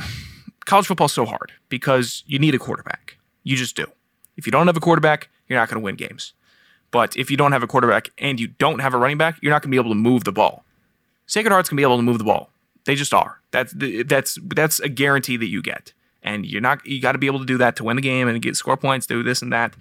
[0.65, 3.17] college football's so hard because you need a quarterback.
[3.43, 3.87] You just do.
[4.37, 6.33] If you don't have a quarterback, you're not going to win games.
[6.91, 9.51] But if you don't have a quarterback and you don't have a running back, you're
[9.51, 10.65] not going to be able to move the ball.
[11.27, 12.51] Sacred Heart's going to be able to move the ball.
[12.85, 13.41] They just are.
[13.51, 13.75] That's
[14.07, 15.93] that's that's a guarantee that you get.
[16.23, 18.29] And you're not you got to be able to do that to win the game
[18.29, 19.75] and get score points, do this and that.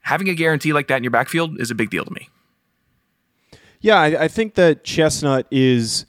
[0.00, 2.28] Having a guarantee like that in your backfield is a big deal to me.
[3.80, 6.06] Yeah, I, I think that Chestnut is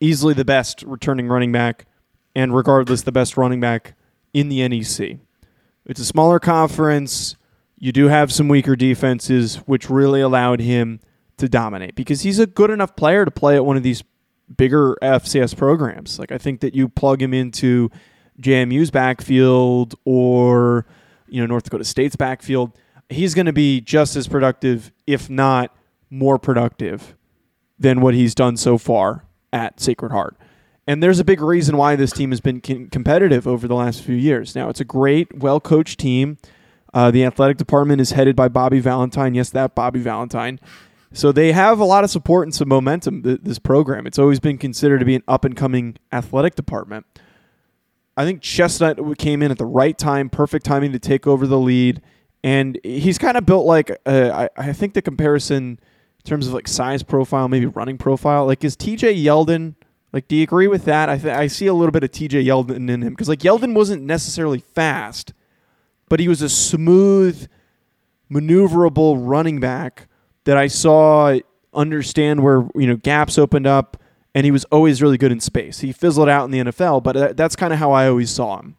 [0.00, 1.86] easily the best returning running back,
[2.34, 3.94] and regardless, the best running back
[4.32, 5.18] in the NEC.
[5.86, 7.36] It's a smaller conference.
[7.78, 11.00] You do have some weaker defenses, which really allowed him
[11.36, 14.02] to dominate because he's a good enough player to play at one of these
[14.56, 16.18] bigger FCS programs.
[16.18, 17.90] Like I think that you plug him into
[18.40, 20.86] JMU's backfield or
[21.28, 22.72] you know North Dakota State's backfield,
[23.08, 25.74] he's going to be just as productive, if not
[26.10, 27.16] more productive,
[27.78, 30.36] than what he's done so far at Sacred Heart.
[30.86, 34.02] And there's a big reason why this team has been com- competitive over the last
[34.02, 34.54] few years.
[34.54, 36.38] Now, it's a great, well coached team.
[36.92, 39.34] Uh, the athletic department is headed by Bobby Valentine.
[39.34, 40.60] Yes, that Bobby Valentine.
[41.12, 44.06] So they have a lot of support and some momentum, th- this program.
[44.06, 47.06] It's always been considered to be an up and coming athletic department.
[48.16, 51.58] I think Chestnut came in at the right time, perfect timing to take over the
[51.58, 52.00] lead.
[52.44, 55.80] And he's kind of built like, uh, I, I think the comparison
[56.24, 59.74] in terms of like size profile, maybe running profile, like is TJ Yeldon
[60.14, 61.08] like, do you agree with that?
[61.08, 63.74] I th- I see a little bit of TJ Yeldon in him because like Yeldon
[63.74, 65.34] wasn't necessarily fast,
[66.08, 67.48] but he was a smooth,
[68.30, 70.06] maneuverable running back
[70.44, 71.36] that I saw
[71.74, 73.96] understand where you know gaps opened up,
[74.36, 75.80] and he was always really good in space.
[75.80, 78.60] He fizzled out in the NFL, but uh, that's kind of how I always saw
[78.60, 78.76] him.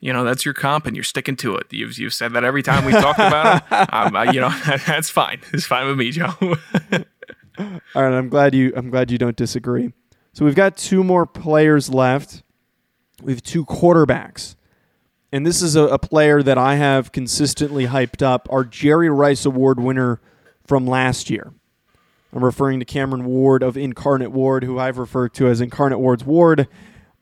[0.00, 1.66] You know, that's your comp, and you're sticking to it.
[1.70, 3.86] You've, you've said that every time we talked about him.
[3.92, 4.48] Um, uh, you know,
[4.86, 5.40] that's fine.
[5.52, 6.32] It's fine with me, Joe.
[7.58, 9.92] All right, I'm glad you I'm glad you don't disagree.
[10.34, 12.42] So we've got two more players left.
[13.22, 14.56] We have two quarterbacks.
[15.30, 19.46] And this is a, a, player that I have consistently hyped up, our Jerry Rice
[19.46, 20.20] Award winner
[20.66, 21.52] from last year.
[22.32, 26.24] I'm referring to Cameron Ward of Incarnate Word, who I've referred to as Incarnate Word's
[26.24, 26.66] Ward.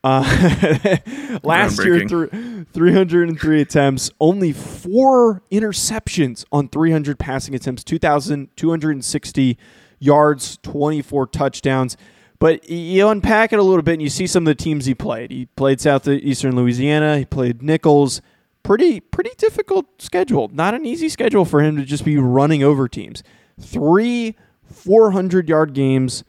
[0.02, 0.22] Uh,
[1.42, 9.58] last year, th- 303 attempts, only four interceptions on 300 passing attempts, 2,260
[9.98, 11.98] yards, 24 touchdowns.
[12.42, 14.96] But you unpack it a little bit and you see some of the teams he
[14.96, 15.30] played.
[15.30, 17.18] He played Southeastern Louisiana.
[17.18, 18.20] He played Nicholls.
[18.64, 20.50] Pretty pretty difficult schedule.
[20.52, 23.22] Not an easy schedule for him to just be running over teams.
[23.60, 26.24] Three 400 yard games,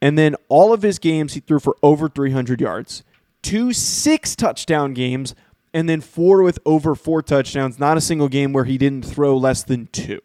[0.00, 3.02] and then all of his games he threw for over 300 yards.
[3.42, 5.34] Two six touchdown games,
[5.74, 7.76] and then four with over four touchdowns.
[7.76, 10.20] Not a single game where he didn't throw less than two.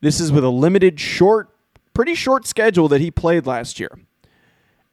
[0.00, 1.48] This is with a limited, short,
[1.94, 3.96] pretty short schedule that he played last year.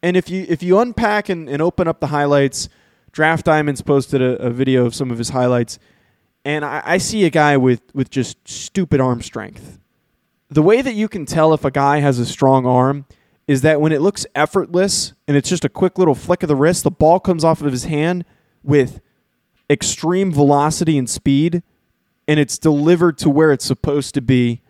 [0.05, 2.69] And if you if you unpack and, and open up the highlights,
[3.11, 5.79] Draft Diamonds posted a, a video of some of his highlights,
[6.45, 9.79] and I, I see a guy with with just stupid arm strength.
[10.47, 13.07] The way that you can tell if a guy has a strong arm
[13.47, 16.55] is that when it looks effortless and it's just a quick little flick of the
[16.55, 18.25] wrist, the ball comes off of his hand
[18.61, 19.01] with
[19.71, 21.63] extreme velocity and speed,
[22.27, 24.61] and it's delivered to where it's supposed to be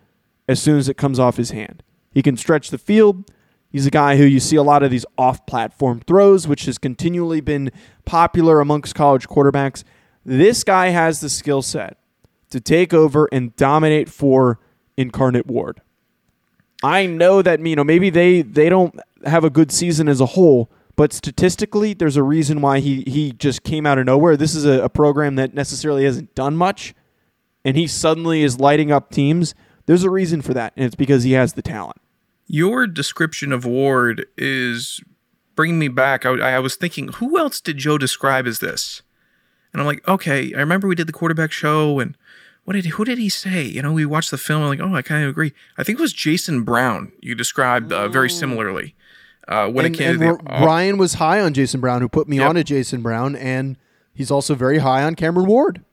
[0.48, 1.82] as soon as it comes off his hand.
[2.10, 3.30] He can stretch the field.
[3.70, 6.78] He's a guy who you see a lot of these off platform throws, which has
[6.78, 7.70] continually been
[8.04, 9.84] popular amongst college quarterbacks.
[10.24, 11.98] This guy has the skill set
[12.50, 14.58] to take over and dominate for
[14.96, 15.80] Incarnate Word.
[16.82, 20.26] I know that you know maybe they they don't have a good season as a
[20.26, 24.36] whole, but statistically, there's a reason why he he just came out of nowhere.
[24.36, 26.94] This is a, a program that necessarily hasn't done much,
[27.64, 29.54] and he suddenly is lighting up teams.
[29.86, 31.98] There's a reason for that, and it's because he has the talent.
[32.46, 35.00] Your description of Ward is
[35.56, 36.24] bringing me back.
[36.24, 39.02] I, I, was thinking, who else did Joe describe as this?
[39.72, 42.16] And I'm like, okay, I remember we did the quarterback show, and
[42.64, 43.62] what did who did he say?
[43.62, 44.62] You know, we watched the film.
[44.62, 45.52] I'm like, oh, I kind of agree.
[45.76, 47.12] I think it was Jason Brown.
[47.20, 48.94] You described uh, very similarly.
[49.48, 52.08] Uh, when and, it came and to the, Ryan was high on Jason Brown, who
[52.08, 52.48] put me yep.
[52.48, 53.76] on to Jason Brown, and
[54.12, 55.84] he's also very high on Cameron Ward.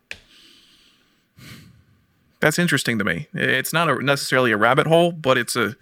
[2.39, 3.27] That's interesting to me.
[3.33, 5.75] It's not a, necessarily a rabbit hole, but it's a,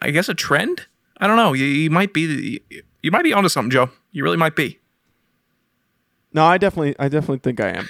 [0.00, 0.86] I guess, a trend.
[1.18, 1.52] I don't know.
[1.52, 2.60] You, you might be,
[3.02, 3.90] you might be onto something, Joe.
[4.12, 4.78] You really might be.
[6.32, 7.84] No, I definitely, I definitely think I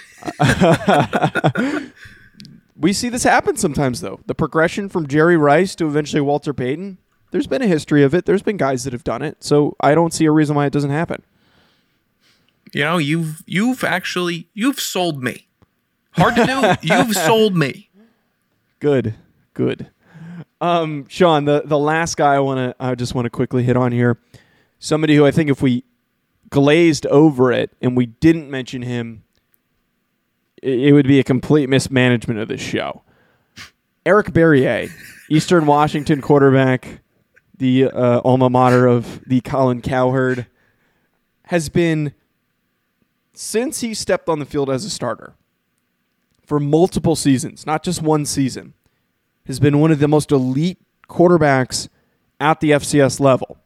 [1.71, 1.93] am.
[2.77, 4.21] we see this happen sometimes, though.
[4.27, 6.99] The progression from Jerry Rice to eventually Walter Payton.
[7.31, 8.25] There's been a history of it.
[8.25, 10.73] There's been guys that have done it, so I don't see a reason why it
[10.73, 11.23] doesn't happen.
[12.73, 15.49] You know, you've you've actually you've sold me.
[16.13, 16.75] Hard to do.
[16.95, 17.91] you've sold me.
[18.79, 19.15] Good,
[19.55, 19.91] good.
[20.61, 23.77] Um, Sean, the the last guy I want to, I just want to quickly hit
[23.77, 24.19] on here.
[24.79, 25.85] Somebody who I think if we
[26.51, 29.25] glazed over it and we didn't mention him,
[30.63, 33.03] it, it would be a complete mismanagement of this show.
[34.05, 34.91] Eric Barriere,
[35.31, 37.01] Eastern Washington quarterback,
[37.57, 40.47] the uh, alma mater of the Colin Cowherd,
[41.45, 42.15] has been
[43.33, 45.35] since he stepped on the field as a starter
[46.45, 48.75] for multiple seasons, not just one season,
[49.49, 51.89] has been one of the most elite quarterbacks
[52.39, 53.59] at the FCS level.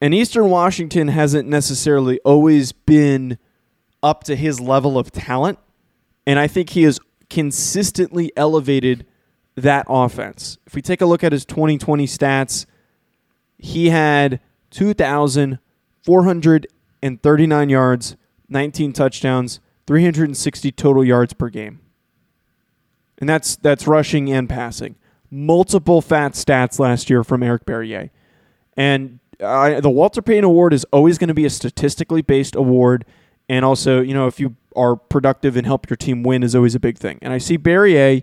[0.00, 3.38] And Eastern Washington hasn't necessarily always been
[4.02, 5.58] up to his level of talent.
[6.26, 9.06] And I think he has consistently elevated
[9.56, 10.58] that offense.
[10.66, 12.66] If we take a look at his 2020 stats,
[13.58, 18.16] he had 2,439 yards,
[18.48, 21.80] 19 touchdowns, 360 total yards per game.
[23.18, 24.96] And that's that's rushing and passing.
[25.30, 28.10] Multiple fat stats last year from Eric Barriere.
[28.76, 33.04] And the Walter Payton Award is always going to be a statistically based award.
[33.48, 36.74] And also, you know, if you are productive and help your team win is always
[36.74, 37.18] a big thing.
[37.22, 38.22] And I see Barriere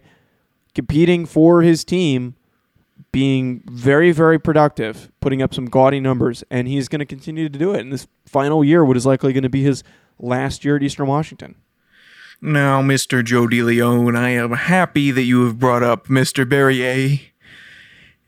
[0.75, 2.35] competing for his team
[3.11, 7.59] being very, very productive, putting up some gaudy numbers, and he's going to continue to
[7.59, 7.81] do it.
[7.81, 9.83] And this final year, what is likely going to be his
[10.19, 11.55] last year at Eastern Washington.
[12.45, 13.23] Now, Mr.
[13.23, 16.43] Joe DeLeon, I am happy that you have brought up Mr.
[16.43, 17.21] Barriere.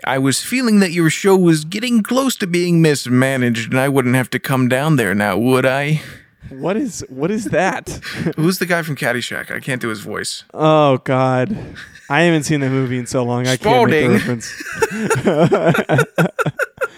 [0.05, 4.15] I was feeling that your show was getting close to being mismanaged, and I wouldn't
[4.15, 6.01] have to come down there now, would I?
[6.47, 7.89] What is what is that?
[8.37, 9.51] Who's the guy from Caddyshack?
[9.51, 10.45] I can't do his voice.
[10.53, 11.75] oh God,
[12.09, 13.47] I haven't seen the movie in so long.
[13.47, 14.49] I can't make the reference.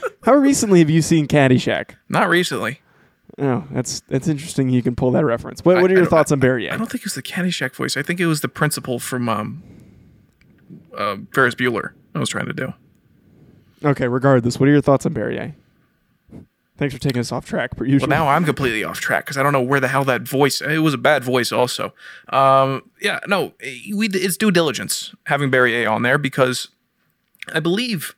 [0.24, 1.96] How recently have you seen Caddyshack?
[2.10, 2.82] Not recently.
[3.40, 4.70] Oh, that's that's interesting.
[4.70, 5.64] You can pull that reference.
[5.64, 6.72] What, what are I your don't- thoughts on Barriere?
[6.72, 7.96] I don't think it was the Caddyshack voice.
[7.96, 9.64] I think it was the principal from um,
[10.98, 11.94] uh, Ferris Bueller.
[12.16, 12.74] I was trying to do.
[13.86, 15.54] Okay, regardless, what are your thoughts on Barriere?
[16.80, 18.08] Thanks for taking us off track, per usual.
[18.08, 20.62] Well, now I'm completely off track because I don't know where the hell that voice.
[20.62, 21.94] It was a bad voice, also.
[22.30, 23.54] Um, yeah, no,
[23.96, 26.70] we it's due diligence having Barriere on there because
[27.52, 28.16] I believe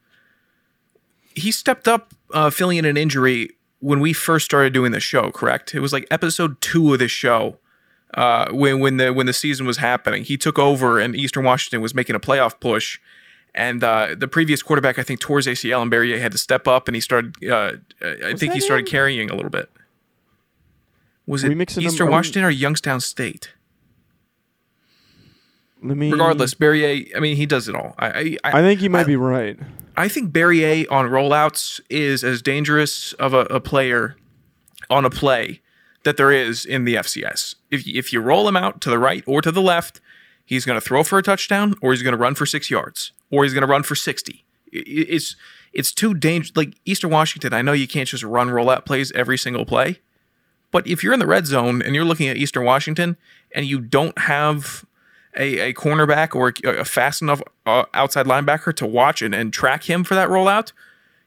[1.35, 5.31] he stepped up uh, filling in an injury when we first started doing the show.
[5.31, 5.73] Correct?
[5.75, 7.57] It was like episode two of the show.
[8.15, 11.79] Uh, when when the when the season was happening, he took over and Eastern Washington
[11.81, 12.99] was making a playoff push,
[13.53, 16.87] and uh, the previous quarterback I think towards ACL and Barriere had to step up
[16.87, 17.35] and he started.
[17.47, 17.73] Uh,
[18.25, 18.91] I think he started him?
[18.91, 19.69] carrying a little bit.
[21.27, 23.51] Was Are it mixing them- Eastern we- Washington or Youngstown State?
[25.83, 26.11] Let me.
[26.11, 27.15] Regardless, Barriere.
[27.15, 27.93] I mean, he does it all.
[27.99, 29.57] I I, I think you might I- be right.
[29.99, 34.15] I think Barriere on rollouts is as dangerous of a, a player
[34.89, 35.61] on a play
[36.03, 37.55] that there is in the FCS.
[37.69, 39.99] If if you roll him out to the right or to the left,
[40.45, 43.11] he's going to throw for a touchdown, or he's going to run for six yards,
[43.29, 44.45] or he's going to run for sixty.
[44.73, 44.83] I- I-
[45.17, 45.35] It's
[45.73, 46.55] it's too dangerous.
[46.55, 49.99] Like Eastern Washington, I know you can't just run rollout plays every single play,
[50.71, 53.17] but if you're in the red zone and you're looking at Eastern Washington
[53.53, 54.85] and you don't have
[55.37, 59.89] a, a cornerback or a, fast enough uh, outside linebacker to watch and, and track
[59.89, 60.71] him for that rollout,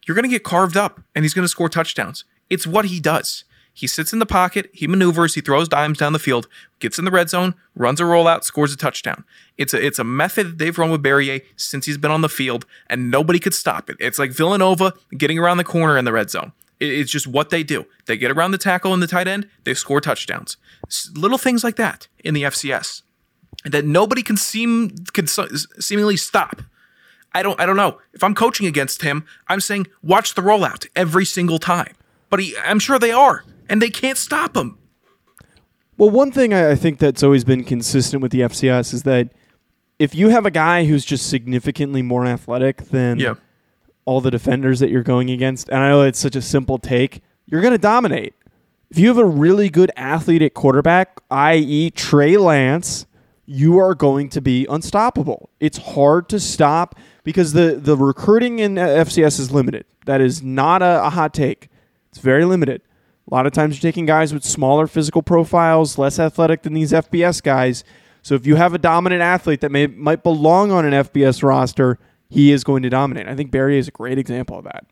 [0.07, 2.25] you're going to get carved up and he's going to score touchdowns.
[2.51, 3.45] It's what he does.
[3.75, 6.47] He sits in the pocket, he maneuvers, he throws dimes down the field,
[6.79, 9.25] gets in the red zone, runs a rollout, scores a touchdown.
[9.57, 12.29] It's a it's a method that they've run with Barriere since he's been on the
[12.29, 13.97] field, and nobody could stop it.
[13.99, 16.53] It's like Villanova getting around the corner in the red zone.
[16.81, 17.87] It- It's just what they do.
[18.05, 20.59] They get around the tackle and the tight end, they score touchdowns.
[21.15, 23.01] Little things like that in the FCS
[23.65, 26.63] that nobody can seem can seemingly stop.
[27.35, 27.99] I don't I don't know.
[28.13, 31.95] If I'm coaching against him, I'm saying watch the rollout every single time.
[32.31, 34.79] But he, I'm sure they are, and they can't stop him.
[35.99, 39.31] Well, one thing I think that's always been consistent with the FCS is that
[39.99, 43.35] if you have a guy who's just significantly more athletic than Yeah.
[44.07, 47.21] all the defenders that you're going against, and I know it's such a simple take,
[47.47, 48.35] you're going to dominate.
[48.91, 53.07] If you have a really good athlete at quarterback, i.e., Trey Lance,
[53.53, 55.51] you are going to be unstoppable.
[55.61, 59.85] It's hard to stop because the, the recruiting in FCS is limited.
[60.07, 61.69] That is not a, a hot take,
[62.09, 62.81] it's very limited.
[63.31, 66.93] A lot of times you're taking guys with smaller physical profiles, less athletic than these
[66.93, 67.85] FBS guys.
[68.23, 71.99] So if you have a dominant athlete that may might belong on an FBS roster,
[72.29, 73.29] he is going to dominate.
[73.29, 74.87] I think Barriere is a great example of that.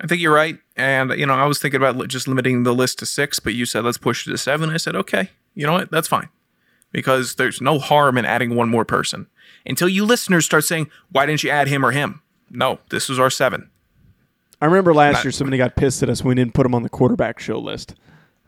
[0.00, 0.58] I think you're right.
[0.76, 3.66] And, you know, I was thinking about just limiting the list to six, but you
[3.66, 4.70] said let's push it to seven.
[4.70, 5.90] I said, okay, you know what?
[5.90, 6.28] That's fine.
[6.96, 9.26] Because there's no harm in adding one more person
[9.66, 12.22] until you listeners start saying, why didn't you add him or him?
[12.50, 13.68] No, this was our seven.
[14.62, 16.74] I remember last Not- year somebody got pissed at us when we didn't put him
[16.74, 17.96] on the quarterback show list.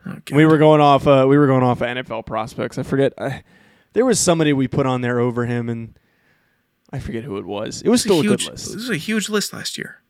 [0.06, 0.34] Okay.
[0.34, 1.06] We were going off.
[1.06, 2.78] Uh, we were going off of NFL prospects.
[2.78, 3.12] I forget.
[3.18, 3.42] I,
[3.92, 5.98] there was somebody we put on there over him, and
[6.90, 7.82] I forget who it was.
[7.82, 8.72] It was still a, huge, good list.
[8.72, 10.00] This is a huge list last year.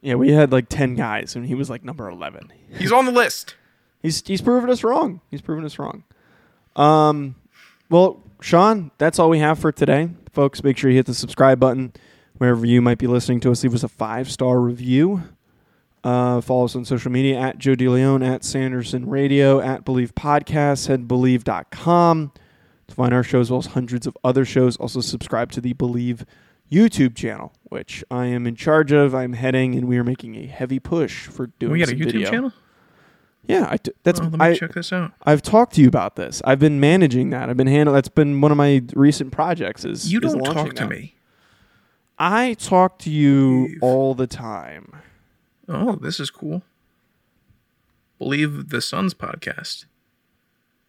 [0.00, 2.52] Yeah, we had like ten guys, and he was like number eleven.
[2.76, 3.56] He's on the list.
[4.00, 5.22] He's he's proven us wrong.
[5.28, 6.04] He's proven us wrong.
[6.76, 7.34] Um,
[7.90, 10.62] well, Sean, that's all we have for today, folks.
[10.62, 11.92] Make sure you hit the subscribe button
[12.38, 13.62] wherever you might be listening to us.
[13.62, 15.22] Leave us a five star review.
[16.04, 20.86] Uh, follow us on social media at Joe DeLeon, at Sanderson Radio, at Bleav Podcasts,
[20.86, 22.32] head bleav.com
[22.86, 24.76] to find our show as well as hundreds of other shows.
[24.76, 26.22] Also, subscribe to the Bleav
[26.70, 29.14] YouTube channel, which I am in charge of.
[29.14, 32.12] I'm heading, and we are making a heavy push for doing We got a YouTube
[32.12, 32.30] video.
[32.30, 32.52] channel?
[33.48, 35.12] Yeah, I t- that's Oh, let me I, check this out.
[35.24, 36.40] I've talked to you about this.
[36.44, 37.48] I've been managing that.
[37.50, 37.94] I've been handling.
[37.94, 39.84] That's been one of my recent projects.
[39.84, 40.90] Is You is don't launching talk to that.
[40.90, 41.14] me.
[42.18, 43.78] I talk to you Believe.
[43.82, 44.92] all the time.
[45.68, 46.62] Oh, this is cool.
[48.20, 49.84] Bleav the Suns podcast.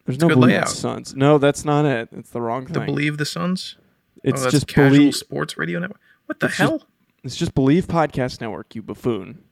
[0.05, 0.69] There's a no Bleav layout.
[0.69, 1.15] Sons.
[1.15, 2.09] No, that's not it.
[2.11, 2.89] It's the wrong The thing.
[2.95, 3.77] Bleav the Suns?
[4.23, 5.15] it's oh, that's just casual believe.
[5.15, 5.99] sports radio network.
[6.25, 6.83] What the It's just- hell?
[7.23, 8.73] It's just Bleav Podcast Network.
[8.75, 9.43] You buffoon.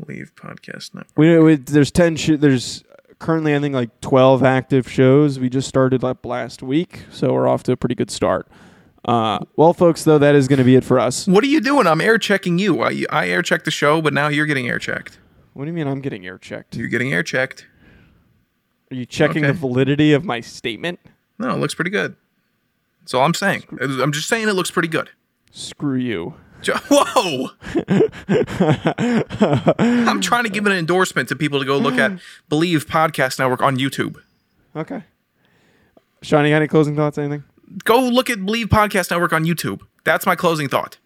[0.00, 1.16] Bleav podcast network.
[1.16, 2.16] We, we there's ten.
[2.16, 2.82] Sh- there's
[3.18, 5.38] currently I think like twelve active shows.
[5.38, 8.48] We just started up last week, so we're off to a pretty good start.
[9.04, 11.26] Uh, well, folks, though, that is going to be it for us.
[11.26, 11.86] What are you doing?
[11.86, 12.82] I'm air checking you.
[12.82, 15.18] I, I air checked the show, but now you're getting air checked.
[15.52, 16.74] What do you mean I'm getting air checked?
[16.74, 17.66] You're getting air checked.
[18.90, 19.52] Are you checking Okay.
[19.52, 21.00] the validity of my statement?
[21.38, 22.16] No, it looks pretty good.
[23.00, 23.64] That's all I'm saying.
[23.80, 25.10] I'm just saying it looks pretty good.
[25.50, 26.34] Screw you.
[26.90, 27.50] Whoa!
[29.78, 32.12] I'm trying to give an endorsement to people to go look at
[32.50, 34.16] Bleav Podcast Network on YouTube.
[34.74, 35.02] Okay.
[36.22, 37.18] Sean, you got any closing thoughts?
[37.18, 37.44] Anything?
[37.84, 39.82] Go look at Bleav Podcast Network on YouTube.
[40.04, 40.98] That's my closing thought.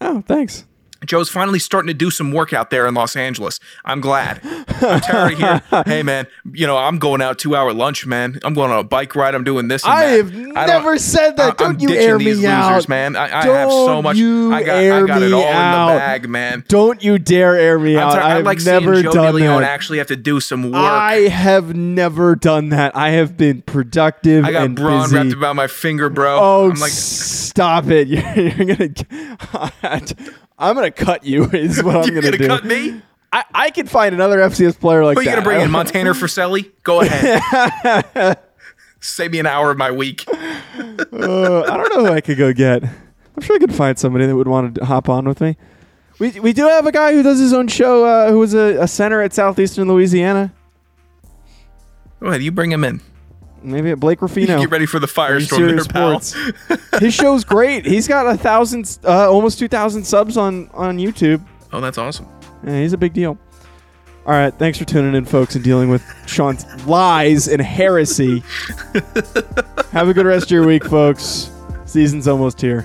[0.00, 0.64] Oh, thanks.
[1.06, 3.60] Joe's finally starting to do some work out there in Los Angeles.
[3.84, 4.40] I'm glad.
[4.44, 8.38] I'm tired hearing, hey man, you know, I'm going out two hour lunch, man.
[8.44, 9.34] I'm going on a bike ride.
[9.34, 9.84] I'm doing this.
[9.84, 10.16] And I that.
[10.16, 11.60] have don't- never said that.
[11.60, 12.88] I- I'm Don't you ditching air me losers, out.
[12.88, 13.16] man.
[13.16, 14.16] I, I have so much.
[14.16, 15.88] you I got, I got it all out.
[15.90, 16.64] in the bag, man.
[16.68, 18.18] Don't you dare air me I'm out.
[18.18, 19.62] I I've like never Joe done that.
[19.62, 20.74] actually have to do some work.
[20.74, 22.96] I have never done that.
[22.96, 25.16] I have been productive I got and brawn busy.
[25.16, 26.38] wrapped about my finger, bro.
[26.40, 28.08] Oh, I'm like, stop it!
[28.08, 30.06] You're, you're gonna.
[30.58, 31.44] I'm gonna cut you.
[31.52, 32.46] Is what I'm you're gonna, gonna do.
[32.48, 33.02] cut me?
[33.32, 35.36] I, I can find another FCS player like Who are you that.
[35.36, 35.70] gonna bring in?
[35.72, 36.70] Montana for Selly?
[36.82, 38.38] Go ahead.
[39.00, 40.24] Save me an hour of my week.
[40.28, 40.34] Uh,
[40.72, 42.82] I don't know who I could go get.
[42.84, 45.56] I'm sure I could find somebody that would want to hop on with me.
[46.18, 48.04] We we do have a guy who does his own show.
[48.06, 50.52] Uh, who was a, a center at Southeastern Louisiana.
[52.20, 53.02] Go ahead, you bring him in.
[53.62, 54.58] Maybe at Blake Ruffino.
[54.60, 55.80] Get ready for the firestorm there.
[55.80, 57.00] Sports.
[57.00, 57.84] His show's great.
[57.84, 61.42] He's got a thousand, uh, almost two thousand subs on on YouTube.
[61.72, 62.28] Oh, that's awesome.
[62.64, 63.38] Yeah, he's a big deal.
[64.24, 68.42] All right, thanks for tuning in, folks, and dealing with Sean's lies and heresy.
[69.92, 71.50] Have a good rest of your week, folks.
[71.84, 72.84] Season's almost here.